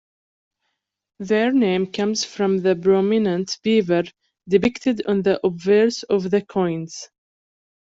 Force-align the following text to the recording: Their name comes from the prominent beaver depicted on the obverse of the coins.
Their 1.19 1.51
name 1.51 1.85
comes 1.91 2.25
from 2.25 2.57
the 2.63 2.75
prominent 2.75 3.59
beaver 3.61 4.05
depicted 4.49 5.05
on 5.05 5.21
the 5.21 5.39
obverse 5.45 6.01
of 6.01 6.31
the 6.31 6.41
coins. 6.43 7.07